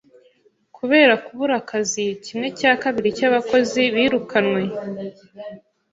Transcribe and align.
Kubera 0.77 1.13
kubura 1.25 1.53
akazi, 1.61 2.05
kimwe 2.25 2.47
cya 2.59 2.71
kabiri 2.81 3.09
cyabakozi 3.17 3.81
birukanwe. 3.95 4.61